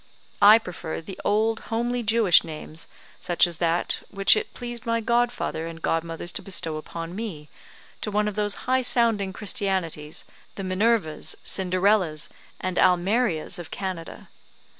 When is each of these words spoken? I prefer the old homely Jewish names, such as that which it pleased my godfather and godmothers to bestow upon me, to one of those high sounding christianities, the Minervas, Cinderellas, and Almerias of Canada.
I 0.41 0.57
prefer 0.57 0.99
the 0.99 1.19
old 1.23 1.59
homely 1.69 2.01
Jewish 2.01 2.43
names, 2.43 2.87
such 3.19 3.45
as 3.45 3.59
that 3.59 4.01
which 4.09 4.35
it 4.35 4.55
pleased 4.55 4.83
my 4.87 4.99
godfather 4.99 5.67
and 5.67 5.79
godmothers 5.79 6.31
to 6.31 6.41
bestow 6.41 6.77
upon 6.77 7.15
me, 7.15 7.49
to 8.01 8.09
one 8.09 8.27
of 8.27 8.33
those 8.33 8.55
high 8.65 8.81
sounding 8.81 9.31
christianities, 9.31 10.25
the 10.55 10.63
Minervas, 10.63 11.35
Cinderellas, 11.43 12.29
and 12.59 12.79
Almerias 12.79 13.59
of 13.59 13.69
Canada. 13.69 14.29